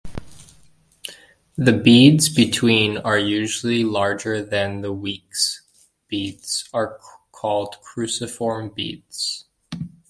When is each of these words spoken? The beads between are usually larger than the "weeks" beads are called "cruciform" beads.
The 1.57 1.73
beads 1.73 2.27
between 2.27 2.97
are 2.97 3.19
usually 3.19 3.83
larger 3.83 4.41
than 4.43 4.81
the 4.81 4.91
"weeks" 4.91 5.61
beads 6.07 6.67
are 6.73 6.97
called 7.31 7.75
"cruciform" 7.83 8.69
beads. 8.73 9.45